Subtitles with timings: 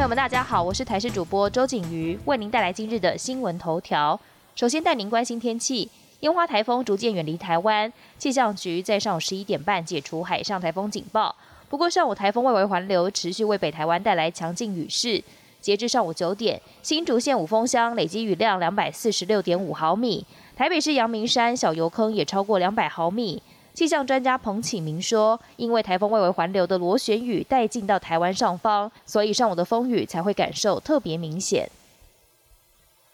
[0.00, 4.18] 朋友们，大家好，我是台视主播周景瑜，为您带来今日的新闻头条。
[4.56, 5.90] 首先带您关心天气，
[6.20, 11.36] 烟花台风逐渐远离台湾，气象局在上午十一点半解除海上台风警报。
[11.68, 15.22] 不过上午台风外围环流持续为北台湾带来强劲雨势。
[15.60, 20.24] 截至上午九点，新竹县五峰乡累积雨量两百四十六点五毫米，
[20.56, 23.42] 台北市阳明山小油坑也超过两百毫米。
[23.80, 31.66] 气象专家彭启明说，因为台风外围环流的螺旋雨带进到台湾上方，所以上午的风雨才会感受特别明显。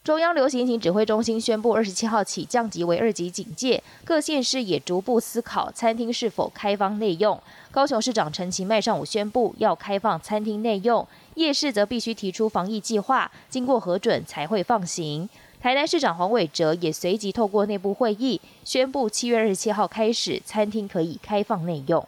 [0.02, 7.40] 中央流行疫情指挥中心宣布，二十七号起降级为二级警戒，各县市也逐步思考餐厅是否开放内用。
[7.70, 11.06] 高雄市长陈其迈上午宣布要开放餐厅内用，
[11.36, 15.28] 夜市则必须提出防疫计划，经过核准才会放行。
[15.66, 22.06] 台南市长黄伟哲也随即透过内部会议宣布，七月二十七号开始，餐厅可以开放内用。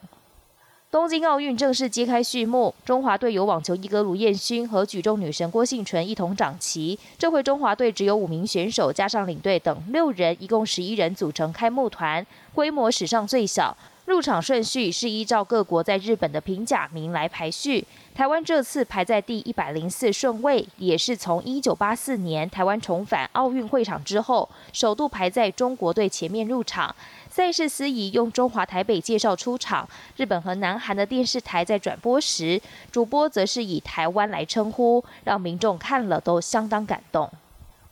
[0.92, 6.96] 东京奥运正式揭开序幕，中华队由网球一哥卢彦勋和举重女神郭幸淳一同掌旗。
[7.18, 13.76] 这回中华队只有五名选手，加上领队等六人，一共十一人组成开幕团，规模史上最小。
[14.09, 17.87] 入场顺序是依照各国在日本的平假名来排序。
[18.15, 26.96] 台湾这次排在第一百零四顺位，也是从一九八四年台湾重返奥运会场之后，首度排在中国队前面入场。
[27.28, 32.59] 赛事司仪用中华台北介绍出场，日本和南韩的电视台在转播时，
[32.90, 37.30] 主播则是以台湾来称呼，让民众看了都相当感动。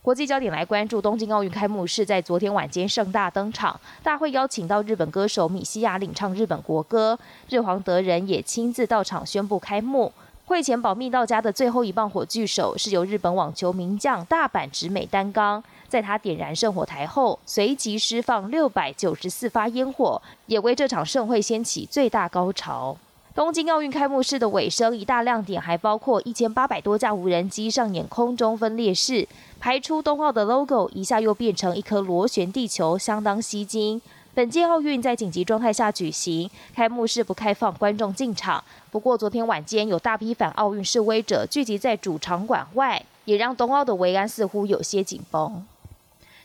[0.07, 10.13] 国际焦点来关注东京奥运开幕式，在昨天晚间盛大登场，大会邀请到日本歌手米西亚领唱日本国歌，日皇德仁也亲自到场宣布开幕。
[10.45, 22.95] 会前保密到家的最后一棒火炬手是由日本网球名将大阪直美担纲，在他点燃圣火台后，随即释放六百九十四发烟火，也为这场盛会掀起最大高潮。
[23.37, 29.27] 东京奥运开幕式的尾声，一大亮点还包括一千八百多架无人机上演空中分列式，
[29.59, 34.01] 排出冬奥的 logo，一下又变成一颗螺旋地球，相当吸睛。
[34.33, 38.63] 本届奥运在紧急状态下举行，开幕式不开放观众进场。
[38.89, 45.63] 不过昨天晚间有大批反奥运示威者聚集在主场馆外，也让冬奥的维安似乎有些紧绷。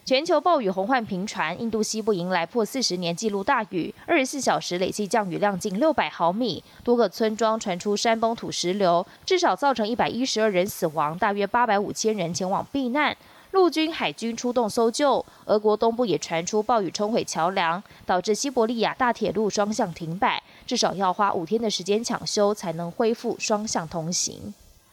[0.05, 13.17] 全球暴雨洪患频传，印度西部迎来破四十年纪录大雨，二十四小时累计降雨量近六百毫米，多个村庄传出山崩土石流，至少造成一百一十二人死亡，大约八百五千人前往避难。
[13.53, 24.53] 陆军、海军出动搜救，俄国东部也传出暴雨冲毁桥梁，导致西伯利亚大铁路双向停摆，至少要花五天的时间抢修才能恢复双向通行。